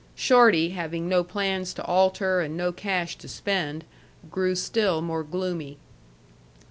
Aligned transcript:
Shorty 0.15 0.69
having 0.71 1.07
no 1.07 1.23
plans 1.23 1.75
to 1.75 1.85
alter 1.85 2.39
and 2.41 2.57
no 2.57 2.71
cash 2.71 3.15
to 3.17 3.27
spend, 3.27 3.83
grew 4.31 4.55
still 4.55 4.99
more 4.99 5.21
gloomy. 5.21 5.77